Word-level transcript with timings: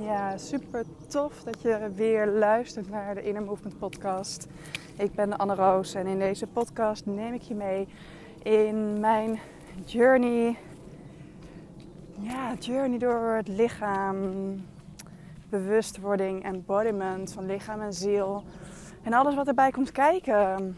Ja, 0.00 0.36
super 0.36 0.84
tof 1.08 1.42
dat 1.42 1.62
je 1.62 1.90
weer 1.94 2.26
luistert 2.26 2.90
naar 2.90 3.14
de 3.14 3.22
Inner 3.22 3.42
Movement 3.42 3.78
podcast. 3.78 4.46
Ik 4.96 5.14
ben 5.14 5.36
Anne 5.36 5.54
Roos 5.54 5.94
en 5.94 6.06
in 6.06 6.18
deze 6.18 6.46
podcast 6.46 7.06
neem 7.06 7.34
ik 7.34 7.42
je 7.42 7.54
mee 7.54 7.88
in 8.42 9.00
mijn 9.00 9.38
journey. 9.84 10.56
Ja, 12.18 12.54
journey 12.54 12.98
door 12.98 13.30
het 13.36 13.48
lichaam, 13.48 14.18
bewustwording, 15.48 16.44
embodiment 16.44 17.32
van 17.32 17.46
lichaam 17.46 17.80
en 17.80 17.92
ziel. 17.92 18.44
En 19.02 19.12
alles 19.12 19.34
wat 19.34 19.48
erbij 19.48 19.70
komt 19.70 19.92
kijken. 19.92 20.76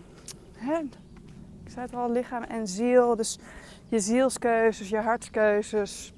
Ik 1.64 1.70
zei 1.70 1.86
het 1.86 1.94
al, 1.94 2.10
lichaam 2.10 2.42
en 2.42 2.66
ziel. 2.68 3.16
Dus 3.16 3.38
je 3.88 4.00
zielskeuzes, 4.00 4.88
je 4.88 4.98
hartskeuzes 4.98 6.12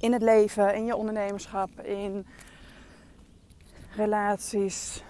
in 0.00 0.12
het 0.12 0.22
leven, 0.22 0.74
in 0.74 0.84
je 0.84 0.96
ondernemerschap, 0.96 1.80
in 1.80 2.26
relaties. 3.94 5.02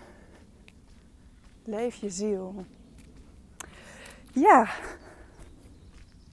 Leef 1.65 1.95
je 1.95 2.11
ziel. 2.11 2.65
Ja, 4.33 4.69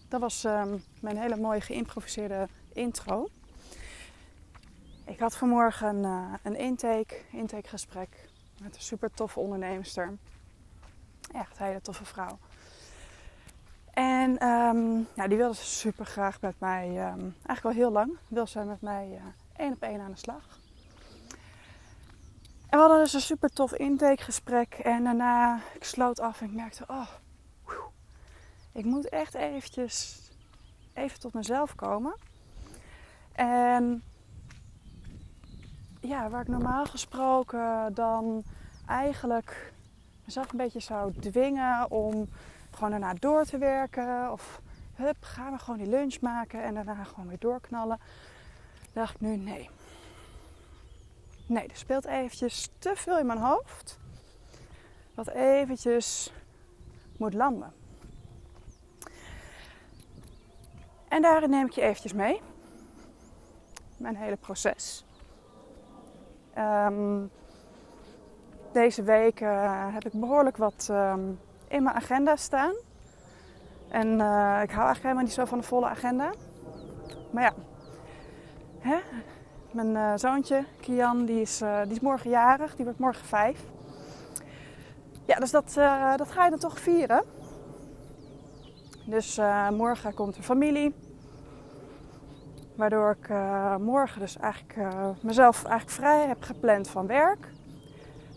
dat 0.07 0.21
was 0.21 0.43
um, 0.43 0.83
mijn 0.99 1.17
hele 1.17 1.35
mooie 1.35 1.61
geïmproviseerde 1.61 2.47
intro. 2.73 3.27
Ik 5.05 5.19
had 5.19 5.37
vanmorgen 5.37 6.03
een 6.43 6.55
intake, 6.55 7.21
intakegesprek 7.31 8.29
met 8.61 8.75
een 8.75 8.81
super 8.81 9.11
toffe 9.11 9.39
onderneemster. 9.39 10.17
Echt 11.33 11.59
een 11.59 11.65
hele 11.65 11.81
toffe 11.81 12.05
vrouw. 12.05 12.39
En 14.17 14.37
nou, 15.15 15.29
die 15.29 15.37
wilde 15.37 15.55
super 15.55 16.05
graag 16.05 16.41
met 16.41 16.59
mij, 16.59 16.87
um, 16.87 17.35
eigenlijk 17.45 17.63
al 17.63 17.71
heel 17.71 17.91
lang, 17.91 18.17
wil 18.27 18.47
ze 18.47 18.63
met 18.63 18.81
mij 18.81 19.09
uh, 19.11 19.21
één 19.55 19.73
op 19.73 19.81
één 19.81 20.01
aan 20.01 20.11
de 20.11 20.17
slag. 20.17 20.59
En 22.69 22.69
we 22.69 22.77
hadden 22.77 22.99
dus 22.99 23.13
een 23.13 23.21
super 23.21 23.49
tof 23.49 23.73
intakegesprek. 23.73 24.73
En 24.73 25.03
daarna, 25.03 25.59
ik 25.73 25.83
sloot 25.83 26.19
af 26.19 26.41
en 26.41 26.47
ik 26.47 26.53
merkte, 26.53 26.83
oh, 26.87 27.07
ik 28.71 28.85
moet 28.85 29.09
echt 29.09 29.33
eventjes 29.33 30.29
even 30.93 31.19
tot 31.19 31.33
mezelf 31.33 31.75
komen. 31.75 32.15
En 33.31 34.03
ja, 36.01 36.29
waar 36.29 36.41
ik 36.41 36.47
normaal 36.47 36.85
gesproken 36.85 37.93
dan 37.93 38.43
eigenlijk 38.85 39.73
mezelf 40.25 40.51
een 40.51 40.57
beetje 40.57 40.79
zou 40.79 41.13
dwingen 41.19 41.91
om 41.91 42.29
gewoon 42.77 42.91
daarna 42.91 43.13
door 43.13 43.45
te 43.45 43.57
werken. 43.57 44.31
Of 44.31 44.61
hup, 44.95 45.17
gaan 45.19 45.51
we 45.51 45.59
gewoon 45.59 45.79
die 45.79 45.89
lunch 45.89 46.19
maken 46.21 46.63
en 46.63 46.73
daarna 46.73 47.03
gewoon 47.03 47.27
weer 47.27 47.39
doorknallen. 47.39 47.99
Dacht 48.93 49.13
ik 49.13 49.21
nu 49.21 49.35
nee. 49.35 49.69
Nee, 51.45 51.67
er 51.67 51.77
speelt 51.77 52.05
eventjes 52.05 52.69
te 52.79 52.91
veel 52.95 53.17
in 53.17 53.25
mijn 53.25 53.39
hoofd. 53.39 53.99
Wat 55.13 55.27
eventjes 55.27 56.33
moet 57.17 57.33
landen. 57.33 57.73
En 61.07 61.21
daarin 61.21 61.49
neem 61.49 61.65
ik 61.65 61.71
je 61.71 61.81
eventjes 61.81 62.13
mee. 62.13 62.41
Mijn 63.97 64.15
hele 64.15 64.35
proces. 64.35 65.05
Um, 66.57 67.31
deze 68.71 69.03
week 69.03 69.39
heb 69.93 70.05
ik 70.05 70.11
behoorlijk 70.13 70.57
wat 70.57 70.87
um, 70.91 71.39
in 71.67 71.83
mijn 71.83 71.95
agenda 71.95 72.35
staan. 72.35 72.73
En 73.89 74.07
uh, 74.07 74.59
ik 74.63 74.71
hou 74.71 74.85
eigenlijk 74.85 75.01
helemaal 75.01 75.23
niet 75.23 75.33
zo 75.33 75.45
van 75.45 75.57
de 75.57 75.63
volle 75.63 75.87
agenda. 75.87 76.31
Maar 77.31 77.43
ja, 77.43 77.53
hè? 78.79 78.97
mijn 79.71 79.89
uh, 79.89 80.11
zoontje 80.15 80.65
Kian, 80.79 81.25
die 81.25 81.41
is, 81.41 81.61
uh, 81.61 81.81
die 81.83 81.91
is 81.91 81.99
morgen 81.99 82.29
jarig. 82.29 82.75
Die 82.75 82.85
wordt 82.85 82.99
morgen 82.99 83.25
vijf. 83.25 83.63
Ja, 85.25 85.35
dus 85.35 85.51
dat, 85.51 85.73
dat 86.15 86.31
ga 86.31 86.43
je 86.43 86.49
dan 86.49 86.59
toch 86.59 86.79
vieren. 86.79 87.23
Dus 89.05 89.39
morgen 89.71 90.13
komt 90.13 90.35
er 90.35 90.43
familie. 90.43 90.95
Waardoor 92.75 93.17
ik 93.21 93.29
morgen 93.79 94.19
dus 94.19 94.37
eigenlijk 94.37 94.75
mezelf 95.21 95.63
eigenlijk 95.63 95.97
vrij 95.97 96.27
heb 96.27 96.43
gepland 96.43 96.89
van 96.89 97.07
werk. 97.07 97.47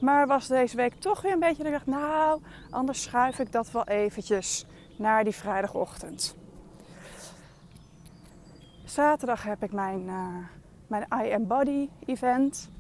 Maar 0.01 0.27
was 0.27 0.47
deze 0.47 0.77
week 0.77 0.95
toch 0.95 1.23
weer 1.23 1.33
een 1.33 1.39
beetje 1.39 1.63
dat 1.63 1.67
ik 1.67 1.73
dacht, 1.73 1.87
nou, 1.87 2.41
anders 2.71 3.03
schuif 3.03 3.39
ik 3.39 3.53
dat 3.53 3.71
wel 3.71 3.85
eventjes 3.85 4.67
naar 4.97 5.25
die 5.25 5.35
vrijdagochtend. 5.35 6.37
Zaterdag 8.85 9.43
heb 9.43 9.63
ik 9.63 9.73
mijn, 9.73 10.01
uh, 10.07 10.37
mijn 10.87 11.07
I 11.25 11.33
Am 11.33 11.47
Body 11.47 11.89
event. 12.07 12.71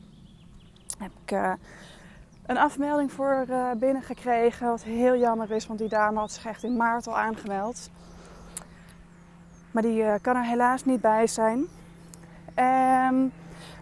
Heb 0.99 1.11
ik 1.25 1.33
uh, 1.33 1.53
een 2.47 2.59
afmelding 2.59 3.13
voor 3.13 3.47
uh, 3.49 3.71
binnengekregen. 3.77 4.67
Wat 4.67 4.83
heel 4.83 5.17
jammer 5.17 5.51
is, 5.51 5.67
want 5.67 5.79
die 5.79 5.89
dame 5.89 6.19
had 6.19 6.33
zich 6.33 6.47
echt 6.47 6.63
in 6.63 6.77
maart 6.77 7.07
al 7.07 7.19
aangemeld. 7.19 7.91
Maar 9.71 9.83
die 9.83 10.21
kan 10.21 10.37
er 10.37 10.45
helaas 10.45 10.85
niet 10.85 11.01
bij 11.01 11.27
zijn. 11.27 11.67
Um, 12.57 13.33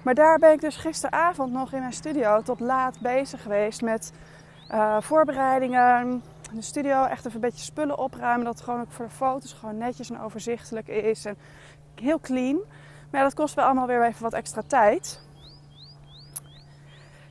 maar 0.03 0.15
daar 0.15 0.39
ben 0.39 0.53
ik 0.53 0.61
dus 0.61 0.77
gisteravond 0.77 1.53
nog 1.53 1.73
in 1.73 1.81
mijn 1.81 1.93
studio 1.93 2.43
tot 2.43 2.61
laat 2.61 3.01
bezig 3.01 3.43
geweest 3.43 3.83
met 3.83 4.13
uh, 4.71 5.01
voorbereidingen. 5.01 6.23
De 6.53 6.63
studio 6.63 7.05
echt 7.05 7.27
even 7.27 7.35
een 7.35 7.41
beetje 7.41 7.65
spullen 7.65 7.99
opruimen. 7.99 8.45
Dat 8.45 8.55
het 8.55 8.65
gewoon 8.65 8.81
ook 8.81 8.93
voor 8.93 9.05
de 9.05 9.11
foto's 9.11 9.53
gewoon 9.53 9.79
netjes 9.79 10.11
en 10.11 10.21
overzichtelijk 10.21 10.89
is. 10.89 11.25
En 11.25 11.37
heel 11.95 12.21
clean. 12.21 12.59
Maar 13.11 13.23
dat 13.23 13.35
kost 13.35 13.55
wel 13.55 13.65
allemaal 13.65 13.87
weer 13.87 14.05
even 14.05 14.23
wat 14.23 14.33
extra 14.33 14.63
tijd. 14.67 15.21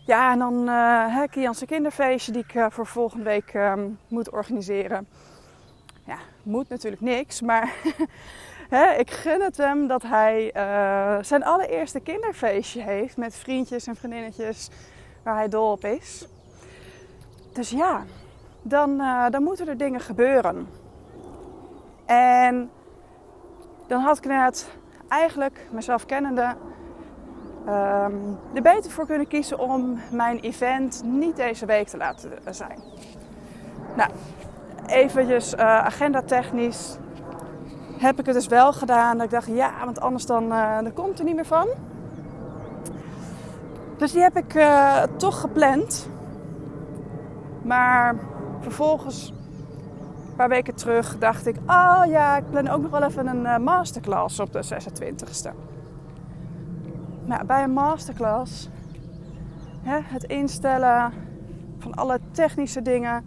Ja, 0.06 0.32
en 0.32 0.40
dan 0.40 0.70
uh, 0.70 1.24
Kian's 1.30 1.66
kinderfeestje 1.66 2.32
die 2.32 2.44
ik 2.44 2.54
uh, 2.54 2.66
voor 2.70 2.86
volgende 2.86 3.24
week 3.24 3.54
um, 3.54 4.00
moet 4.08 4.32
organiseren. 4.32 5.08
Ja, 6.06 6.18
moet 6.44 6.70
natuurlijk 6.70 7.02
niks, 7.02 7.42
maar 7.42 7.74
ik 8.98 9.12
gun 9.12 9.42
het 9.42 9.58
hem 9.58 9.88
dat 9.88 10.04
hij 10.04 10.52
uh, 10.56 11.24
zijn 11.24 11.44
allereerste 11.44 12.00
kinderfeestje 12.00 12.82
heeft 12.82 13.18
met 13.18 13.36
vriendjes 13.36 13.88
en 13.88 13.96
vriendinnetjes 13.96 14.70
waar 15.24 15.36
hij 15.36 15.50
dol 15.50 15.72
op 15.72 15.86
is. 15.86 16.28
Dus 17.54 17.70
ja, 17.70 18.04
dan, 18.62 19.02
uh, 19.02 19.30
dan 19.30 19.44
moeten 19.44 19.68
er 19.68 19.78
dingen 19.78 20.00
gebeuren. 20.00 20.68
En 22.06 22.70
dan 23.88 24.02
had 24.02 24.18
ik 24.18 24.26
net 24.26 24.68
eigenlijk 25.08 25.60
mezelf 25.72 26.06
kennende 26.06 26.56
um, 27.68 28.38
er 28.54 28.62
beter 28.62 28.92
voor 28.92 29.06
kunnen 29.06 29.28
kiezen 29.28 29.60
om 29.60 30.00
mijn 30.12 30.40
event 30.40 31.02
niet 31.04 31.36
deze 31.36 31.66
week 31.66 31.88
te 31.88 31.98
laten 31.98 32.32
zijn. 32.50 32.80
Nou, 33.96 34.10
eventjes 34.86 35.54
uh, 35.54 35.60
agenda 35.60 36.22
technisch 36.22 36.98
heb 37.98 38.20
ik 38.20 38.26
het 38.26 38.36
dus 38.36 38.48
wel 38.48 38.74
gedaan. 38.74 39.18
Dat 39.18 39.26
ik 39.26 39.32
dacht, 39.32 39.48
ja, 39.48 39.72
want 39.86 40.00
anders 40.00 40.26
dan, 40.26 40.44
uh, 40.44 40.78
dan 40.82 40.94
komt 40.94 41.20
er 41.20 41.26
niet 41.26 41.36
meer 41.36 41.46
van. 41.46 41.68
Dus 43.98 44.12
die 44.12 44.22
heb 44.22 44.38
ik 44.38 44.54
uh, 44.54 45.04
toch 45.04 45.40
gepland. 45.40 46.10
Maar 47.62 48.16
vervolgens, 48.60 49.34
een 50.30 50.36
paar 50.36 50.50
weken 50.50 50.76
terug, 50.76 51.18
dacht 51.18 51.48
ik... 51.48 51.56
Oh 51.68 52.02
ja, 52.08 52.38
ik 52.38 52.50
plan 52.50 52.68
ook 52.68 52.82
nog 52.82 52.92
wel 52.92 53.04
even 53.04 53.28
een 53.28 53.44
uh, 53.44 53.58
masterclass 53.58 54.40
op 54.40 54.54
de 54.54 54.64
26e. 54.64 55.52
Nou, 57.26 57.46
bij 57.46 57.64
een 57.64 57.74
masterclass... 57.74 58.70
Hè, 59.82 60.00
het 60.04 60.24
instellen 60.24 61.14
van 61.78 61.94
alle 61.94 62.20
technische 62.32 62.82
dingen... 62.82 63.26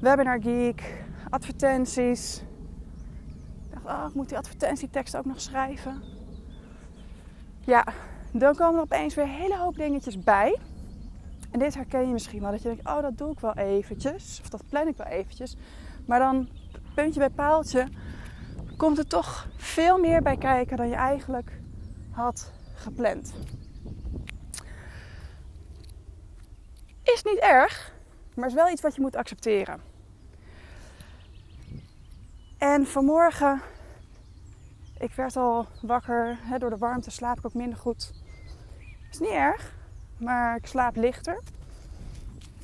Webinar 0.00 0.40
Geek, 0.40 1.04
advertenties 1.30 2.44
oh, 3.84 4.04
ik 4.08 4.14
moet 4.14 4.28
die 4.28 4.38
advertentietekst 4.38 5.16
ook 5.16 5.24
nog 5.24 5.40
schrijven. 5.40 6.02
Ja, 7.60 7.84
dan 8.32 8.54
komen 8.54 8.74
er 8.74 8.82
opeens 8.82 9.14
weer 9.14 9.24
een 9.24 9.30
hele 9.30 9.58
hoop 9.58 9.76
dingetjes 9.76 10.18
bij. 10.18 10.58
En 11.50 11.58
dit 11.58 11.74
herken 11.74 12.06
je 12.06 12.12
misschien 12.12 12.40
wel. 12.40 12.50
Dat 12.50 12.62
je 12.62 12.68
denkt, 12.68 12.88
oh 12.88 13.02
dat 13.02 13.18
doe 13.18 13.32
ik 13.32 13.40
wel 13.40 13.54
eventjes. 13.54 14.38
Of 14.42 14.48
dat 14.48 14.62
plan 14.68 14.88
ik 14.88 14.96
wel 14.96 15.06
eventjes. 15.06 15.56
Maar 16.06 16.18
dan, 16.18 16.48
puntje 16.94 17.20
bij 17.20 17.30
paaltje, 17.30 17.88
komt 18.76 18.98
er 18.98 19.06
toch 19.06 19.48
veel 19.56 19.98
meer 19.98 20.22
bij 20.22 20.36
kijken 20.36 20.76
dan 20.76 20.88
je 20.88 20.94
eigenlijk 20.94 21.60
had 22.10 22.52
gepland. 22.74 23.34
Is 27.02 27.22
niet 27.22 27.38
erg, 27.38 27.92
maar 28.34 28.48
is 28.48 28.54
wel 28.54 28.70
iets 28.70 28.82
wat 28.82 28.94
je 28.94 29.00
moet 29.00 29.16
accepteren. 29.16 29.80
En 32.58 32.86
vanmorgen, 32.86 33.60
ik 35.02 35.12
werd 35.12 35.36
al 35.36 35.66
wakker. 35.80 36.38
Hè, 36.42 36.58
door 36.58 36.70
de 36.70 36.78
warmte 36.78 37.10
slaap 37.10 37.38
ik 37.38 37.46
ook 37.46 37.54
minder 37.54 37.78
goed. 37.78 38.12
Is 39.10 39.18
niet 39.18 39.30
erg, 39.30 39.74
maar 40.16 40.56
ik 40.56 40.66
slaap 40.66 40.96
lichter. 40.96 41.42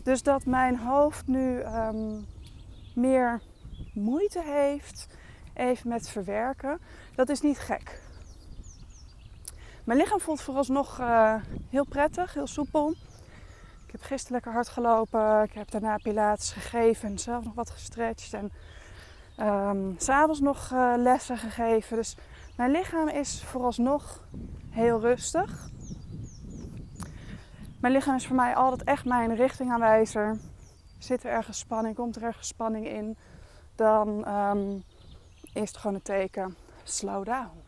Dus 0.02 0.23
dat 0.23 0.44
mijn 0.44 0.79
hoofd 0.79 1.26
nu 1.26 1.62
um, 1.62 2.26
meer 2.94 3.40
moeite 3.94 4.43
heeft 4.43 5.06
even 5.55 5.88
met 5.88 6.08
verwerken, 6.08 6.81
dat 7.14 7.29
is 7.29 7.40
niet 7.40 7.58
gek. 7.58 8.00
Mijn 9.84 9.99
lichaam 9.99 10.20
voelt 10.20 10.41
vooralsnog 10.41 11.00
uh, 11.00 11.34
heel 11.70 11.87
prettig, 11.87 12.34
heel 12.34 12.46
soepel. 12.46 12.91
Ik 13.87 13.93
heb 13.93 14.02
gisteren 14.02 14.32
lekker 14.32 14.52
hard 14.52 14.69
gelopen. 14.69 15.43
Ik 15.43 15.52
heb 15.52 15.70
daarna 15.70 15.96
pilates 15.96 16.52
gegeven 16.52 17.08
en 17.08 17.19
zelf 17.19 17.44
nog 17.44 17.55
wat 17.55 17.70
gestretched. 17.70 18.34
En 18.34 18.52
um, 19.40 19.94
s'avonds 19.99 20.40
nog 20.40 20.70
uh, 20.73 20.94
lessen 20.96 21.38
gegeven. 21.38 21.96
Dus 21.96 22.17
mijn 22.56 22.70
lichaam 22.70 23.08
is 23.08 23.43
vooralsnog 23.43 24.23
heel 24.70 25.00
rustig. 25.00 25.69
Mijn 27.81 27.93
lichaam 27.93 28.14
is 28.14 28.26
voor 28.26 28.37
mij 28.37 28.55
altijd 28.55 28.85
echt 28.85 29.05
mijn 29.05 29.35
richtingaanwijzer. 29.35 30.38
Zit 30.99 31.25
er 31.25 31.31
ergens 31.31 31.58
spanning, 31.58 31.94
komt 31.94 32.17
er 32.17 32.23
ergens 32.23 32.46
spanning 32.46 32.87
in, 32.87 33.17
dan 33.75 34.29
um, 34.35 34.85
is 35.52 35.69
het 35.69 35.76
gewoon 35.76 35.96
een 35.96 36.02
teken 36.02 36.56
slow 36.82 37.25
down. 37.25 37.62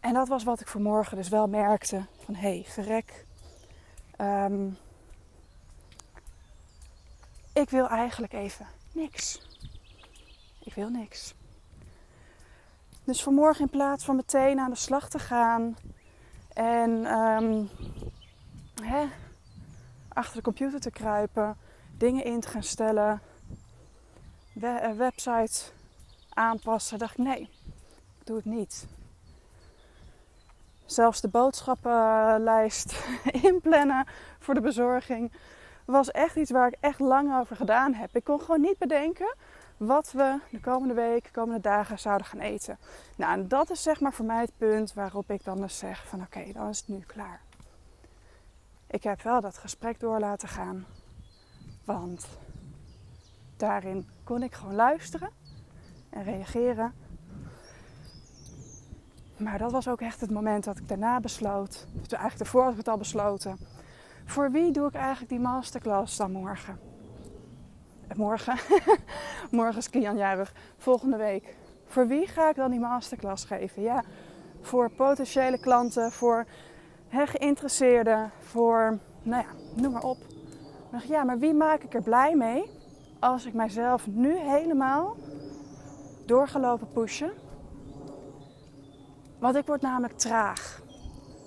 En 0.00 0.14
dat 0.14 0.28
was 0.28 0.44
wat 0.44 0.60
ik 0.60 0.68
vanmorgen 0.68 1.16
dus 1.16 1.28
wel 1.28 1.46
merkte. 1.46 2.06
Van 2.24 2.34
hé, 2.34 2.48
hey, 2.48 2.64
verrek. 2.68 3.24
Um, 4.20 4.76
ik 7.52 7.70
wil 7.70 7.88
eigenlijk 7.88 8.32
even 8.32 8.66
niks. 8.94 9.40
Ik 10.60 10.74
wil 10.74 10.88
niks. 10.88 11.34
Dus 13.04 13.22
vanmorgen 13.22 13.64
in 13.64 13.70
plaats 13.70 14.04
van 14.04 14.16
meteen 14.16 14.58
aan 14.58 14.70
de 14.70 14.76
slag 14.76 15.08
te 15.08 15.18
gaan 15.18 15.76
en 16.52 16.90
um, 17.18 17.68
hè, 18.82 19.06
achter 20.08 20.36
de 20.36 20.42
computer 20.42 20.80
te 20.80 20.90
kruipen, 20.90 21.56
dingen 21.96 22.24
in 22.24 22.40
te 22.40 22.48
gaan 22.48 22.62
stellen, 22.62 23.20
we 24.52 24.94
website 24.96 25.62
aanpassen, 26.28 26.98
dacht 26.98 27.18
ik 27.18 27.24
nee, 27.24 27.40
ik 28.18 28.26
doe 28.26 28.36
het 28.36 28.44
niet. 28.44 28.86
Zelfs 30.84 31.20
de 31.20 31.28
boodschappenlijst 31.28 33.06
inplannen 33.50 34.06
voor 34.38 34.54
de 34.54 34.60
bezorging 34.60 35.32
was 35.84 36.10
echt 36.10 36.36
iets 36.36 36.50
waar 36.50 36.68
ik 36.68 36.76
echt 36.80 37.00
lang 37.00 37.38
over 37.38 37.56
gedaan 37.56 37.94
heb. 37.94 38.16
Ik 38.16 38.24
kon 38.24 38.40
gewoon 38.40 38.60
niet 38.60 38.78
bedenken 38.78 39.34
wat 39.76 40.12
we 40.12 40.38
de 40.50 40.60
komende 40.60 40.94
week, 40.94 41.24
de 41.24 41.30
komende 41.30 41.60
dagen 41.60 41.98
zouden 41.98 42.26
gaan 42.26 42.40
eten. 42.40 42.78
Nou, 43.16 43.32
en 43.32 43.48
dat 43.48 43.70
is 43.70 43.82
zeg 43.82 44.00
maar 44.00 44.12
voor 44.12 44.24
mij 44.24 44.40
het 44.40 44.52
punt 44.56 44.94
waarop 44.94 45.30
ik 45.30 45.44
dan 45.44 45.60
dus 45.60 45.78
zeg 45.78 46.06
van 46.06 46.22
oké, 46.22 46.52
dan 46.52 46.68
is 46.68 46.78
het 46.78 46.88
nu 46.88 47.00
klaar. 47.00 47.40
Ik 48.86 49.02
heb 49.02 49.22
wel 49.22 49.40
dat 49.40 49.58
gesprek 49.58 50.00
door 50.00 50.18
laten 50.18 50.48
gaan, 50.48 50.86
want 51.84 52.26
daarin 53.56 54.08
kon 54.24 54.42
ik 54.42 54.54
gewoon 54.54 54.74
luisteren 54.74 55.30
en 56.10 56.22
reageren. 56.22 56.94
Maar 59.36 59.58
dat 59.58 59.72
was 59.72 59.88
ook 59.88 60.00
echt 60.00 60.20
het 60.20 60.30
moment 60.30 60.64
dat 60.64 60.78
ik 60.78 60.88
daarna 60.88 61.20
besloot, 61.20 61.86
eigenlijk 61.94 62.38
daarvoor 62.38 62.62
had 62.62 62.72
ik 62.72 62.78
het 62.78 62.88
al 62.88 62.96
besloten. 62.96 63.58
Voor 64.24 64.50
wie 64.50 64.72
doe 64.72 64.88
ik 64.88 64.94
eigenlijk 64.94 65.28
die 65.28 65.40
masterclass 65.40 66.16
dan 66.16 66.32
morgen? 66.32 66.78
morgen. 68.16 68.58
morgen 69.50 69.78
is 69.78 69.90
Kian. 69.90 70.46
Volgende 70.76 71.16
week. 71.16 71.56
Voor 71.86 72.06
wie 72.06 72.26
ga 72.26 72.48
ik 72.48 72.56
dan 72.56 72.70
die 72.70 72.80
masterclass 72.80 73.44
geven? 73.44 73.82
Ja, 73.82 74.02
voor 74.60 74.90
potentiële 74.90 75.58
klanten, 75.58 76.12
voor 76.12 76.46
hè, 77.08 77.26
geïnteresseerden, 77.26 78.30
voor, 78.40 78.98
nou 79.22 79.42
ja, 79.42 79.82
noem 79.82 79.92
maar 79.92 80.02
op. 80.02 80.18
ja, 81.08 81.24
maar 81.24 81.38
wie 81.38 81.54
maak 81.54 81.82
ik 81.82 81.94
er 81.94 82.02
blij 82.02 82.34
mee 82.36 82.70
als 83.20 83.46
ik 83.46 83.54
mijzelf 83.54 84.06
nu 84.06 84.38
helemaal 84.38 85.16
doorgelopen 86.26 86.92
pushen? 86.92 87.32
Want 89.38 89.56
ik 89.56 89.66
word 89.66 89.80
namelijk 89.80 90.18
traag. 90.18 90.82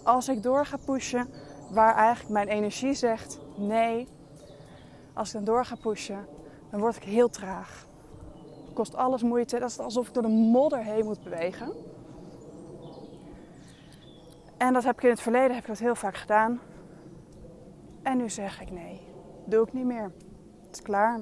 Als 0.04 0.28
ik 0.28 0.44
door 0.44 0.66
ga 0.66 0.78
pushen 0.86 1.28
waar 1.70 1.96
eigenlijk 1.96 2.30
mijn 2.30 2.48
energie 2.48 2.94
zegt 2.94 3.40
nee. 3.56 4.08
Als 5.14 5.28
ik 5.28 5.34
dan 5.34 5.44
door 5.44 5.66
ga 5.66 5.76
pushen, 5.76 6.26
dan 6.70 6.80
word 6.80 6.96
ik 6.96 7.04
heel 7.04 7.30
traag. 7.30 7.88
Het 8.66 8.74
kost 8.74 8.96
alles 8.96 9.24
moeite. 9.24 9.60
Dat 9.60 9.70
is 9.70 9.80
alsof 9.80 10.08
ik 10.08 10.14
door 10.14 10.24
de 10.24 10.30
modder 10.30 10.84
heen 10.84 11.06
moet 11.06 11.24
bewegen. 11.24 11.72
En 14.58 14.74
dat 14.74 14.84
heb 14.84 14.98
ik 14.98 15.04
in 15.04 15.10
het 15.10 15.22
verleden 15.22 15.52
heb 15.52 15.62
ik 15.62 15.68
dat 15.68 15.80
heel 15.80 15.96
vaak 15.96 16.16
gedaan. 16.16 16.60
En 18.04 18.18
nu 18.18 18.30
zeg 18.30 18.62
ik 18.62 18.72
nee, 18.72 19.02
doe 19.46 19.66
ik 19.66 19.74
niet 19.74 19.86
meer. 19.86 20.12
Het 20.66 20.76
is 20.76 20.82
klaar. 20.82 21.20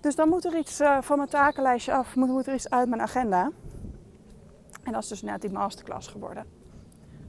Dus 0.00 0.14
dan 0.14 0.28
moet 0.28 0.44
er 0.44 0.56
iets 0.56 0.80
uh, 0.80 1.02
van 1.02 1.16
mijn 1.16 1.28
takenlijstje 1.28 1.92
af, 1.92 2.16
moet 2.16 2.46
er 2.46 2.54
iets 2.54 2.70
uit 2.70 2.88
mijn 2.88 3.00
agenda. 3.00 3.50
En 4.82 4.92
dat 4.92 5.02
is 5.02 5.08
dus 5.08 5.22
net 5.22 5.40
die 5.40 5.50
masterclass 5.50 6.08
geworden. 6.08 6.46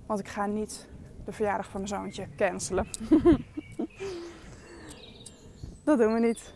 Want 0.06 0.20
ik 0.20 0.28
ga 0.28 0.46
niet 0.46 0.88
de 1.26 1.32
verjaardag 1.32 1.70
van 1.70 1.82
mijn 1.82 1.94
zoontje 1.94 2.28
cancelen. 2.36 2.88
dat 5.84 5.98
doen 5.98 6.14
we 6.14 6.20
niet. 6.20 6.54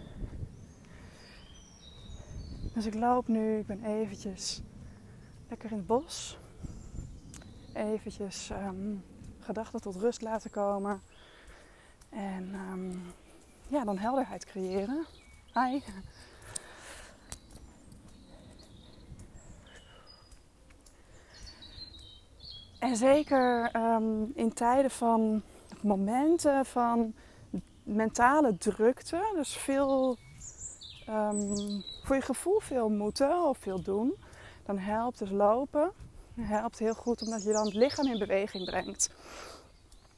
Dus 2.73 2.85
ik 2.85 2.93
loop 2.93 3.27
nu, 3.27 3.57
ik 3.57 3.65
ben 3.65 3.83
eventjes 3.83 4.61
lekker 5.47 5.71
in 5.71 5.77
het 5.77 5.87
bos. 5.87 6.37
Eventjes 7.73 8.49
um, 8.49 9.03
gedachten 9.39 9.81
tot 9.81 9.95
rust 9.95 10.21
laten 10.21 10.51
komen. 10.51 11.01
En 12.09 12.53
um, 12.71 13.01
ja, 13.67 13.83
dan 13.83 13.97
helderheid 13.97 14.45
creëren. 14.45 15.05
Hi. 15.53 15.81
Zeker 22.93 23.75
um, 23.75 24.31
in 24.35 24.53
tijden 24.53 24.91
van 24.91 25.41
momenten 25.81 26.65
van 26.65 27.13
mentale 27.83 28.57
drukte, 28.57 29.31
dus 29.35 29.57
veel 29.57 30.17
um, 31.09 31.83
voor 32.03 32.15
je 32.15 32.21
gevoel 32.21 32.59
veel 32.59 32.89
moeten 32.89 33.43
of 33.43 33.57
veel 33.57 33.81
doen, 33.81 34.15
dan 34.65 34.77
helpt 34.77 35.19
dus 35.19 35.29
lopen. 35.29 35.91
helpt 36.35 36.79
heel 36.79 36.93
goed 36.93 37.21
omdat 37.21 37.43
je 37.43 37.51
dan 37.51 37.65
het 37.65 37.73
lichaam 37.73 38.07
in 38.07 38.19
beweging 38.19 38.65
brengt. 38.65 39.09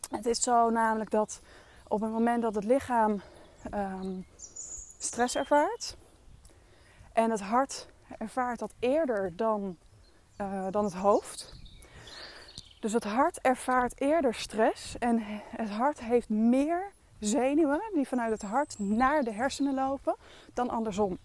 Het 0.10 0.26
is 0.26 0.42
zo 0.42 0.70
namelijk 0.70 1.10
dat 1.10 1.42
op 1.88 2.02
het 2.02 2.12
moment 2.12 2.42
dat 2.42 2.56
het 2.56 2.64
lichaam 2.64 3.22
um, 3.74 4.26
stress 4.98 5.36
ervaart 5.36 5.98
en 7.14 7.32
het 7.32 7.42
hart 7.42 7.88
ervaart 8.18 8.60
dat 8.60 8.74
eerder 8.80 9.36
dan, 9.36 9.78
uh, 10.38 10.68
dan 10.70 10.84
het 10.84 10.94
hoofd. 10.94 11.61
Dus 12.82 12.94
het 12.94 13.04
hart 13.04 13.40
ervaart 13.42 14.02
eerder 14.02 14.34
stress 14.34 14.98
en 14.98 15.20
het 15.56 15.70
hart 15.70 16.00
heeft 16.00 16.30
meer 16.30 16.92
zenuwen 17.20 17.82
die 17.94 18.08
vanuit 18.08 18.32
het 18.32 18.42
hart 18.42 18.80
naar 18.80 19.24
de 19.24 19.32
hersenen 19.32 19.74
lopen 19.74 20.16
dan 20.54 20.70
andersom. 20.70 21.18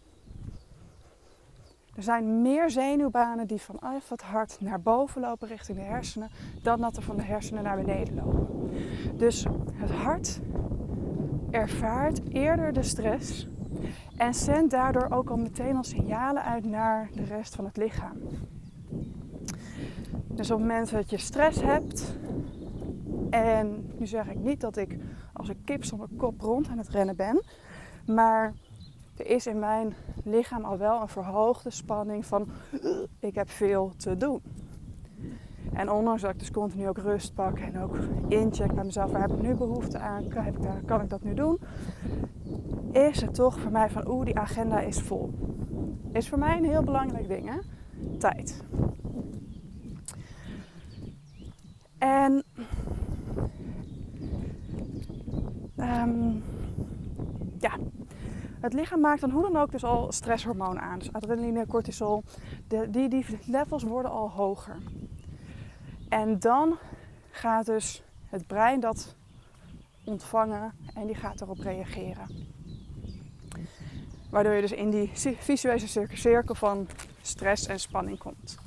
Er 1.95 2.03
zijn 2.03 2.43
meer 2.43 2.71
zenuwbanen 2.71 3.47
die 3.47 3.61
vanaf 3.61 4.09
het 4.09 4.23
hart 4.23 4.61
naar 4.61 4.81
boven 4.81 5.21
lopen 5.21 5.49
richting 5.49 5.79
de 5.79 5.85
hersenen, 5.85 6.31
dan 6.63 6.81
dat 6.81 6.97
er 6.97 7.03
van 7.03 7.17
de 7.17 7.23
hersenen 7.23 7.63
naar 7.63 7.77
beneden 7.77 8.15
lopen. 8.15 8.71
Dus 9.17 9.47
het 9.73 9.91
hart 9.91 10.41
ervaart 11.51 12.21
eerder 12.29 12.73
de 12.73 12.83
stress 12.83 13.49
en 14.17 14.35
zendt 14.35 14.71
daardoor 14.71 15.11
ook 15.11 15.31
al 15.31 15.37
meteen 15.37 15.77
al 15.77 15.85
signalen 15.85 16.43
uit 16.43 16.65
naar 16.65 17.09
de 17.15 17.25
rest 17.25 17.55
van 17.55 17.65
het 17.65 17.77
lichaam. 17.77 18.17
Dus 20.29 20.51
op 20.51 20.59
het 20.59 20.67
moment 20.67 20.91
dat 20.91 21.11
je 21.11 21.19
stress 21.19 21.63
hebt, 21.63 22.17
en 23.31 23.91
nu 23.99 24.07
zeg 24.07 24.29
ik 24.29 24.39
niet 24.39 24.61
dat 24.61 24.77
ik 24.77 24.99
als 25.33 25.49
een 25.49 25.65
kip 25.65 25.85
zonder 25.85 26.09
kop 26.17 26.41
rond 26.41 26.69
aan 26.69 26.79
het 26.79 26.89
rennen 26.89 27.17
ben, 27.17 27.43
maar 28.07 28.55
er 29.17 29.27
is 29.27 29.47
in 29.47 29.59
mijn 29.59 29.95
lichaam 30.25 30.65
al 30.65 30.79
wel 30.79 31.01
een 31.01 31.09
verhoogde 31.09 31.71
spanning 31.71 32.27
van 32.27 32.49
ik 33.19 33.35
heb 33.35 33.51
veel 33.51 33.93
te 33.97 34.17
doen. 34.17 34.41
En 35.73 35.91
ondanks 35.91 36.23
dat 36.23 36.31
ik 36.31 36.39
dus 36.39 36.51
continu 36.51 36.89
ook 36.89 36.99
rust 36.99 37.35
pak 37.35 37.59
en 37.59 37.81
ook 37.81 37.97
incheck 38.29 38.75
bij 38.75 38.85
mezelf, 38.85 39.11
waar 39.11 39.21
heb 39.21 39.31
ik 39.31 39.43
nu 39.43 39.55
behoefte 39.55 39.99
aan, 39.99 40.29
kan 40.29 40.47
ik, 40.47 41.03
ik 41.03 41.11
dat 41.11 41.23
nu 41.23 41.35
doen? 41.35 41.59
Is 42.93 43.21
het 43.21 43.35
toch 43.35 43.59
voor 43.59 43.73
mij 43.73 43.91
van 43.91 44.09
oeh, 44.09 44.25
die 44.25 44.39
agenda 44.39 44.81
is 44.81 45.01
vol. 45.01 45.35
Is 46.13 46.29
voor 46.29 46.39
mij 46.39 46.57
een 46.57 46.65
heel 46.65 46.83
belangrijk 46.83 47.29
ding, 47.29 47.49
hè? 47.49 47.59
Tijd. 48.19 48.65
En 51.99 52.45
um, 55.77 56.43
ja, 57.59 57.79
het 58.61 58.73
lichaam 58.73 59.01
maakt 59.01 59.21
dan 59.21 59.31
hoe 59.31 59.43
dan 59.43 59.57
ook 59.57 59.71
dus 59.71 59.85
al 59.85 60.13
stresshormoon 60.13 60.81
aan. 60.81 60.99
Dus 60.99 61.13
adrenaline, 61.13 61.67
cortisol. 61.67 62.25
De, 62.69 62.91
die, 62.91 63.09
die 63.09 63.27
levels 63.47 63.83
worden 63.83 64.11
al 64.11 64.31
hoger. 64.31 64.77
En 66.09 66.39
dan 66.39 66.79
gaat 67.31 67.67
dus 67.67 68.03
het 68.29 68.47
brein 68.47 68.81
dat 68.81 69.15
ontvangen 70.05 70.73
en 70.95 71.07
die 71.07 71.17
gaat 71.17 71.41
erop 71.41 71.59
reageren. 71.59 72.29
Waardoor 74.31 74.53
je 74.53 74.61
dus 74.61 74.73
in 74.73 74.91
die 74.91 75.11
visuele 75.39 76.07
cirkel 76.13 76.55
van 76.55 76.87
stress 77.23 77.67
en 77.67 77.81
spanning 77.81 78.19
komt. 78.19 78.66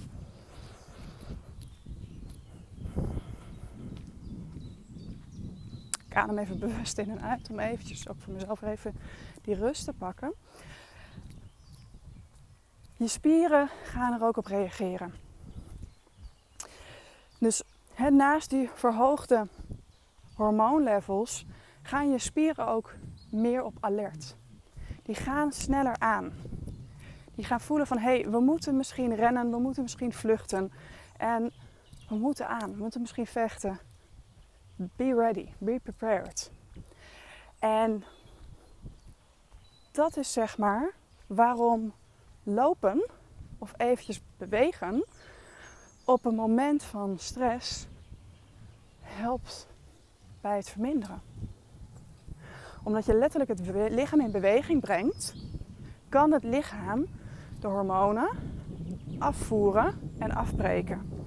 Adem 6.19 6.37
even 6.37 6.59
bewust 6.59 6.97
in 6.97 7.09
en 7.09 7.21
uit 7.21 7.49
om 7.49 7.59
eventjes 7.59 8.09
ook 8.09 8.17
voor 8.19 8.33
mezelf 8.33 8.61
even 8.61 8.95
die 9.41 9.55
rust 9.55 9.85
te 9.85 9.93
pakken. 9.93 10.33
Je 12.93 13.07
spieren 13.07 13.69
gaan 13.83 14.13
er 14.13 14.27
ook 14.27 14.37
op 14.37 14.45
reageren. 14.45 15.13
Dus 17.39 17.63
naast 18.09 18.49
die 18.49 18.69
verhoogde 18.73 19.47
hormoonlevels 20.33 21.45
gaan 21.81 22.11
je 22.11 22.19
spieren 22.19 22.67
ook 22.67 22.93
meer 23.31 23.63
op 23.63 23.77
alert. 23.79 24.35
Die 25.03 25.15
gaan 25.15 25.51
sneller 25.51 25.99
aan. 25.99 26.33
Die 27.35 27.45
gaan 27.45 27.61
voelen 27.61 27.87
van 27.87 27.97
hé, 27.97 28.19
hey, 28.19 28.29
we 28.29 28.39
moeten 28.39 28.77
misschien 28.77 29.15
rennen, 29.15 29.51
we 29.51 29.59
moeten 29.59 29.81
misschien 29.81 30.13
vluchten. 30.13 30.71
En 31.17 31.51
we 32.09 32.15
moeten 32.15 32.47
aan, 32.47 32.71
we 32.71 32.81
moeten 32.81 33.01
misschien 33.01 33.27
vechten. 33.27 33.79
Be 34.81 35.13
ready, 35.13 35.49
be 35.57 35.79
prepared. 35.83 36.51
En 37.59 38.03
dat 39.91 40.17
is 40.17 40.33
zeg 40.33 40.57
maar 40.57 40.93
waarom 41.27 41.93
lopen 42.43 43.05
of 43.57 43.73
eventjes 43.77 44.21
bewegen 44.37 45.05
op 46.05 46.25
een 46.25 46.35
moment 46.35 46.83
van 46.83 47.17
stress 47.17 47.87
helpt 49.01 49.67
bij 50.41 50.55
het 50.55 50.69
verminderen. 50.69 51.21
Omdat 52.83 53.05
je 53.05 53.13
letterlijk 53.13 53.49
het 53.49 53.91
lichaam 53.91 54.21
in 54.21 54.31
beweging 54.31 54.81
brengt, 54.81 55.35
kan 56.09 56.31
het 56.31 56.43
lichaam 56.43 57.05
de 57.59 57.67
hormonen 57.67 58.29
afvoeren 59.17 60.13
en 60.17 60.31
afbreken. 60.31 61.18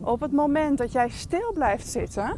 Op 0.00 0.20
het 0.20 0.32
moment 0.32 0.78
dat 0.78 0.92
jij 0.92 1.08
stil 1.08 1.52
blijft 1.52 1.88
zitten 1.88 2.36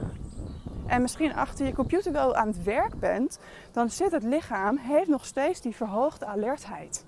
en 0.86 1.02
misschien 1.02 1.34
achter 1.34 1.66
je 1.66 1.72
computer 1.72 2.12
wel 2.12 2.34
aan 2.34 2.46
het 2.46 2.62
werk 2.62 3.00
bent, 3.00 3.38
dan 3.72 3.90
zit 3.90 4.12
het 4.12 4.22
lichaam, 4.22 4.76
heeft 4.76 5.08
nog 5.08 5.24
steeds 5.24 5.60
die 5.60 5.76
verhoogde 5.76 6.26
alertheid. 6.26 7.04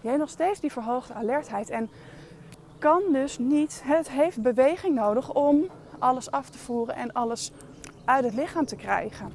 Je 0.00 0.08
heeft 0.08 0.20
nog 0.20 0.30
steeds 0.30 0.60
die 0.60 0.72
verhoogde 0.72 1.14
alertheid 1.14 1.70
en 1.70 1.90
kan 2.78 3.02
dus 3.12 3.38
niet, 3.38 3.82
het 3.84 4.10
heeft 4.10 4.42
beweging 4.42 4.94
nodig 4.94 5.32
om 5.32 5.64
alles 5.98 6.30
af 6.30 6.50
te 6.50 6.58
voeren 6.58 6.94
en 6.94 7.12
alles 7.12 7.52
uit 8.04 8.24
het 8.24 8.34
lichaam 8.34 8.64
te 8.64 8.76
krijgen. 8.76 9.32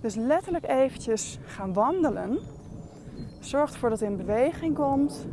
Dus 0.00 0.14
letterlijk 0.14 0.68
eventjes 0.68 1.38
gaan 1.44 1.72
wandelen 1.72 2.38
zorgt 3.40 3.72
ervoor 3.74 3.88
dat 3.90 4.00
het 4.00 4.08
in 4.10 4.16
beweging 4.16 4.74
komt. 4.74 5.26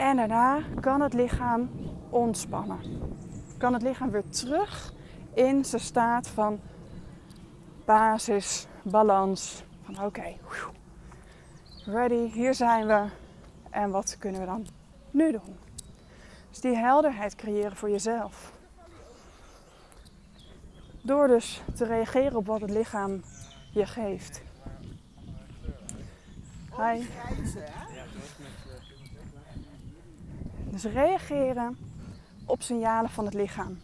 En 0.00 0.16
daarna 0.16 0.60
kan 0.80 1.00
het 1.00 1.12
lichaam 1.12 1.70
ontspannen. 2.10 2.78
Kan 3.58 3.72
het 3.72 3.82
lichaam 3.82 4.10
weer 4.10 4.28
terug 4.28 4.92
in 5.34 5.64
zijn 5.64 5.82
staat 5.82 6.28
van 6.28 6.60
basis, 7.84 8.66
balans. 8.82 9.62
Van 9.82 10.04
oké, 10.04 10.36
ready, 11.84 12.30
hier 12.30 12.54
zijn 12.54 12.86
we. 12.86 13.04
En 13.70 13.90
wat 13.90 14.16
kunnen 14.18 14.40
we 14.40 14.46
dan 14.46 14.66
nu 15.10 15.32
doen? 15.32 15.56
Dus 16.48 16.60
die 16.60 16.76
helderheid 16.76 17.34
creëren 17.34 17.76
voor 17.76 17.90
jezelf. 17.90 18.52
Door 21.02 21.26
dus 21.26 21.62
te 21.74 21.84
reageren 21.84 22.36
op 22.36 22.46
wat 22.46 22.60
het 22.60 22.70
lichaam 22.70 23.22
je 23.72 23.86
geeft. 23.86 24.42
Hi. 26.76 27.02
Dus 30.70 30.84
reageren 30.84 31.78
op 32.46 32.62
signalen 32.62 33.10
van 33.10 33.24
het 33.24 33.34
lichaam. 33.34 33.80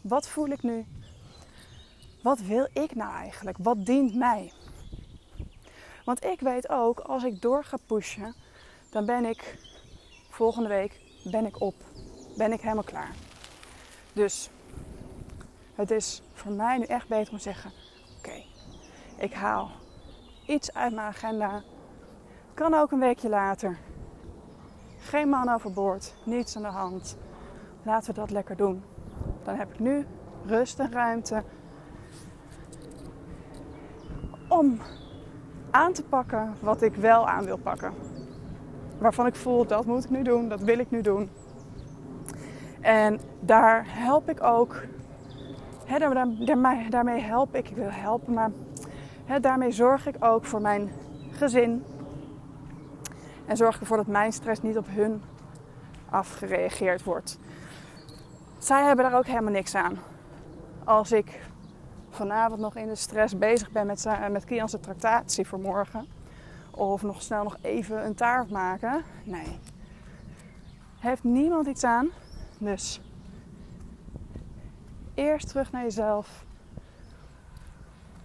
Wat 0.00 0.28
voel 0.28 0.48
ik 0.48 0.62
nu? 0.62 0.86
Wat 2.22 2.40
wil 2.40 2.68
ik 2.72 2.94
nou 2.94 3.14
eigenlijk? 3.14 3.56
Wat 3.60 3.86
dient 3.86 4.14
mij? 4.14 4.52
Want 6.04 6.24
ik 6.24 6.40
weet 6.40 6.68
ook, 6.68 7.00
als 7.00 7.24
ik 7.24 7.40
door 7.40 7.64
ga 7.64 7.76
pushen, 7.86 8.34
dan 8.90 9.06
ben 9.06 9.24
ik 9.24 9.58
volgende 10.30 10.68
week 10.68 11.00
ben 11.24 11.46
ik 11.46 11.60
op. 11.60 11.74
Ben 12.36 12.52
ik 12.52 12.60
helemaal 12.60 12.84
klaar. 12.84 13.14
Dus 14.12 14.50
het 15.74 15.90
is 15.90 16.22
voor 16.32 16.52
mij 16.52 16.78
nu 16.78 16.84
echt 16.84 17.08
beter 17.08 17.32
om 17.32 17.36
te 17.36 17.42
zeggen: 17.42 17.72
oké, 18.18 18.42
ik 19.16 19.32
haal 19.32 19.70
iets 20.46 20.72
uit 20.74 20.94
mijn 20.94 21.06
agenda. 21.06 21.62
Kan 22.54 22.74
ook 22.74 22.90
een 22.90 22.98
weekje 22.98 23.28
later. 23.28 23.78
Geen 25.02 25.28
man 25.28 25.48
overboord, 25.48 26.14
niets 26.24 26.56
aan 26.56 26.62
de 26.62 26.68
hand. 26.68 27.16
Laten 27.82 28.14
we 28.14 28.20
dat 28.20 28.30
lekker 28.30 28.56
doen. 28.56 28.82
Dan 29.42 29.56
heb 29.56 29.72
ik 29.72 29.78
nu 29.78 30.06
rust 30.46 30.78
en 30.78 30.92
ruimte 30.92 31.42
om 34.48 34.78
aan 35.70 35.92
te 35.92 36.04
pakken 36.04 36.54
wat 36.60 36.82
ik 36.82 36.94
wel 36.94 37.28
aan 37.28 37.44
wil 37.44 37.58
pakken. 37.58 37.92
Waarvan 38.98 39.26
ik 39.26 39.34
voel 39.34 39.66
dat 39.66 39.86
moet 39.86 40.04
ik 40.04 40.10
nu 40.10 40.22
doen, 40.22 40.48
dat 40.48 40.60
wil 40.60 40.78
ik 40.78 40.90
nu 40.90 41.00
doen. 41.00 41.30
En 42.80 43.20
daar 43.40 43.84
help 43.86 44.28
ik 44.28 44.42
ook. 44.42 44.82
Daarmee, 45.98 46.90
daarmee 46.90 47.20
help 47.20 47.54
ik, 47.54 47.68
ik 47.68 47.76
wil 47.76 47.90
helpen, 47.90 48.32
maar 48.34 48.50
daarmee 49.40 49.70
zorg 49.70 50.06
ik 50.06 50.24
ook 50.24 50.44
voor 50.44 50.60
mijn 50.60 50.90
gezin. 51.30 51.84
En 53.50 53.56
zorg 53.56 53.80
ervoor 53.80 53.96
dat 53.96 54.06
mijn 54.06 54.32
stress 54.32 54.62
niet 54.62 54.76
op 54.76 54.86
hun 54.88 55.22
afgereageerd 56.10 57.04
wordt. 57.04 57.38
Zij 58.58 58.84
hebben 58.84 59.04
daar 59.04 59.18
ook 59.18 59.26
helemaal 59.26 59.52
niks 59.52 59.74
aan. 59.74 59.98
Als 60.84 61.12
ik 61.12 61.40
vanavond 62.10 62.60
nog 62.60 62.76
in 62.76 62.86
de 62.86 62.94
stress 62.94 63.38
bezig 63.38 63.70
ben 63.70 63.86
met, 63.86 64.06
met 64.30 64.44
Kian's 64.44 64.76
tractatie 64.80 65.46
voor 65.46 65.60
morgen. 65.60 66.06
Of 66.70 67.02
nog 67.02 67.22
snel 67.22 67.42
nog 67.42 67.56
even 67.60 68.04
een 68.04 68.14
taart 68.14 68.50
maken. 68.50 69.02
Nee. 69.24 69.58
Heeft 70.98 71.24
niemand 71.24 71.66
iets 71.66 71.84
aan. 71.84 72.08
Dus 72.58 73.00
eerst 75.14 75.48
terug 75.48 75.72
naar 75.72 75.82
jezelf 75.82 76.44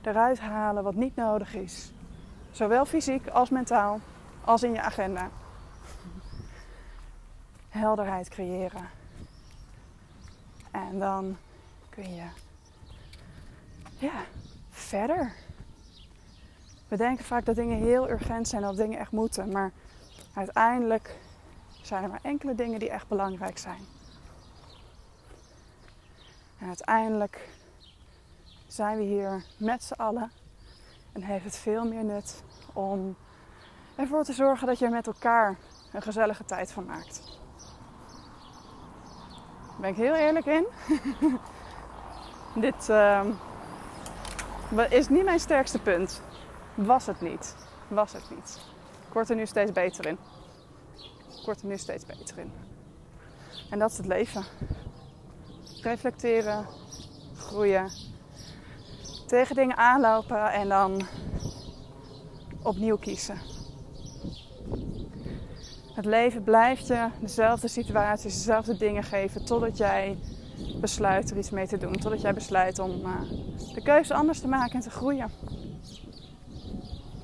eruit 0.01 0.39
halen 0.39 0.83
wat 0.83 0.95
niet 0.95 1.15
nodig 1.15 1.55
is. 1.55 1.93
Zowel 2.51 2.85
fysiek 2.85 3.27
als 3.27 3.49
mentaal, 3.49 3.99
als 4.45 4.63
in 4.63 4.73
je 4.73 4.81
agenda. 4.81 5.29
Helderheid 7.69 8.29
creëren. 8.29 8.89
En 10.71 10.99
dan 10.99 11.37
kun 11.89 12.15
je 12.15 12.25
ja, 13.97 14.23
verder. 14.69 15.33
We 16.87 16.97
denken 16.97 17.25
vaak 17.25 17.45
dat 17.45 17.55
dingen 17.55 17.77
heel 17.77 18.09
urgent 18.09 18.47
zijn, 18.47 18.61
dat 18.61 18.77
dingen 18.77 18.99
echt 18.99 19.11
moeten. 19.11 19.51
Maar 19.51 19.71
uiteindelijk 20.33 21.15
zijn 21.81 22.03
er 22.03 22.09
maar 22.09 22.19
enkele 22.23 22.55
dingen 22.55 22.79
die 22.79 22.89
echt 22.89 23.07
belangrijk 23.07 23.57
zijn. 23.57 23.81
En 26.59 26.67
uiteindelijk 26.67 27.49
zijn 28.67 28.97
we 28.97 29.03
hier 29.03 29.43
met 29.57 29.83
z'n 29.83 29.93
allen. 29.93 30.31
En 31.11 31.23
heeft 31.23 31.45
het 31.45 31.57
veel 31.57 31.87
meer 31.87 32.03
nut 32.03 32.43
om 32.73 33.15
ervoor 33.95 34.23
te 34.23 34.33
zorgen 34.33 34.67
dat 34.67 34.79
je 34.79 34.85
er 34.85 34.91
met 34.91 35.07
elkaar 35.07 35.57
een 35.91 36.01
gezellige 36.01 36.45
tijd 36.45 36.71
van 36.71 36.85
maakt. 36.85 37.21
Ben 39.79 39.89
ik 39.89 39.95
heel 39.95 40.13
eerlijk 40.13 40.45
in. 40.45 40.65
Dit 42.65 42.89
uh, 42.89 43.25
is 44.89 45.07
niet 45.07 45.23
mijn 45.23 45.39
sterkste 45.39 45.79
punt. 45.79 46.21
Was 46.73 47.05
het 47.05 47.21
niet. 47.21 47.55
Was 47.87 48.13
het 48.13 48.29
niet. 48.29 48.59
Ik 49.07 49.13
word 49.13 49.29
er 49.29 49.35
nu 49.35 49.45
steeds 49.45 49.71
beter 49.71 50.05
in. 50.05 50.17
Ik 51.39 51.45
word 51.45 51.61
er 51.61 51.67
nu 51.67 51.77
steeds 51.77 52.05
beter 52.05 52.37
in. 52.37 52.51
En 53.69 53.79
dat 53.79 53.91
is 53.91 53.97
het 53.97 54.05
leven. 54.05 54.43
Reflecteren, 55.81 56.65
groeien 57.35 57.89
tegen 59.27 59.55
dingen 59.55 59.77
aanlopen 59.77 60.51
en 60.51 60.69
dan 60.69 61.01
opnieuw 62.61 62.97
kiezen. 62.97 63.54
Het 65.95 66.05
leven 66.05 66.43
blijft 66.43 66.87
je 66.87 67.07
dezelfde 67.21 67.67
situaties, 67.67 68.33
dezelfde 68.33 68.77
dingen 68.77 69.03
geven 69.03 69.45
totdat 69.45 69.77
jij 69.77 70.17
besluit 70.81 71.31
er 71.31 71.37
iets 71.37 71.49
mee 71.49 71.67
te 71.67 71.77
doen. 71.77 71.93
Totdat 71.93 72.21
jij 72.21 72.33
besluit 72.33 72.79
om 72.79 72.91
uh, 72.91 73.21
de 73.73 73.81
keuze 73.83 74.13
anders 74.13 74.39
te 74.39 74.47
maken 74.47 74.73
en 74.73 74.81
te 74.81 74.89
groeien. 74.89 75.31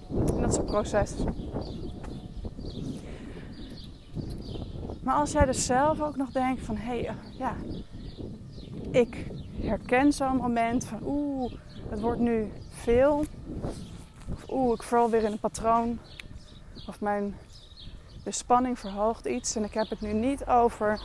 En 0.09 0.41
dat 0.41 0.51
is 0.51 0.57
een 0.57 0.65
proces. 0.65 1.13
Maar 5.03 5.15
als 5.15 5.31
jij 5.31 5.45
dus 5.45 5.65
zelf 5.65 6.01
ook 6.01 6.15
nog 6.15 6.31
denkt 6.31 6.61
van 6.61 6.75
hé, 6.75 7.01
hey, 7.01 7.03
uh, 7.03 7.37
ja, 7.37 7.55
ik 8.91 9.27
herken 9.61 10.13
zo'n 10.13 10.35
moment 10.35 10.85
van 10.85 10.99
oeh, 11.05 11.53
het 11.89 12.01
wordt 12.01 12.19
nu 12.19 12.51
veel. 12.69 13.23
Oeh, 14.49 14.73
ik 14.73 14.83
val 14.83 15.09
weer 15.09 15.23
in 15.23 15.31
een 15.31 15.39
patroon. 15.39 15.99
Of 16.87 17.01
mijn 17.01 17.35
de 18.23 18.31
spanning 18.31 18.79
verhoogt 18.79 19.25
iets. 19.25 19.55
En 19.55 19.63
ik 19.63 19.73
heb 19.73 19.89
het 19.89 20.01
nu 20.01 20.13
niet 20.13 20.45
over 20.45 21.01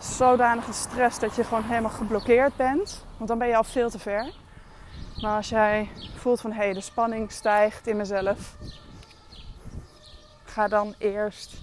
zodanige 0.00 0.72
stress 0.72 1.18
dat 1.18 1.36
je 1.36 1.44
gewoon 1.44 1.64
helemaal 1.64 1.90
geblokkeerd 1.90 2.56
bent. 2.56 3.04
Want 3.16 3.28
dan 3.28 3.38
ben 3.38 3.48
je 3.48 3.56
al 3.56 3.64
veel 3.64 3.90
te 3.90 3.98
ver. 3.98 4.32
Maar 5.20 5.36
als 5.36 5.48
jij 5.48 5.88
voelt 6.16 6.40
van 6.40 6.52
hé, 6.52 6.64
hey, 6.64 6.72
de 6.72 6.80
spanning 6.80 7.32
stijgt 7.32 7.86
in 7.86 7.96
mezelf. 7.96 8.56
Ga 10.44 10.68
dan 10.68 10.94
eerst 10.98 11.60